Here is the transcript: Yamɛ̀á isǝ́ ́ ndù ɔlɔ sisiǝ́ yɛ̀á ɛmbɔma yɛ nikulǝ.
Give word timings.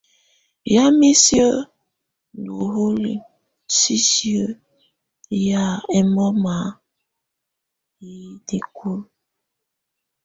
Yamɛ̀á 0.73 1.09
isǝ́ 1.15 1.49
́ 1.57 1.67
ndù 2.39 2.55
ɔlɔ 2.85 3.13
sisiǝ́ 3.77 4.47
yɛ̀á 5.43 5.65
ɛmbɔma 5.97 6.53
yɛ 8.05 8.15
nikulǝ. 8.47 8.95